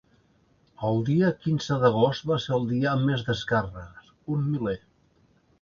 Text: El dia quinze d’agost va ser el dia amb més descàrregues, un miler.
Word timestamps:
El 0.87 0.97
dia 1.09 1.27
quinze 1.43 1.77
d’agost 1.83 2.27
va 2.31 2.39
ser 2.45 2.53
el 2.59 2.67
dia 2.71 2.89
amb 2.95 3.07
més 3.11 3.27
descàrregues, 3.31 4.11
un 4.39 4.49
miler. 4.55 4.79